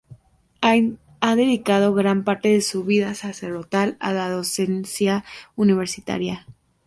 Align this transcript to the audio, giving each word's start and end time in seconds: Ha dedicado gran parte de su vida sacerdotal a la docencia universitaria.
Ha 0.61 1.35
dedicado 1.35 1.93
gran 1.93 2.23
parte 2.23 2.47
de 2.49 2.61
su 2.61 2.83
vida 2.83 3.13
sacerdotal 3.13 3.97
a 3.99 4.11
la 4.13 4.31
docencia 4.31 5.23
universitaria. 5.55 6.47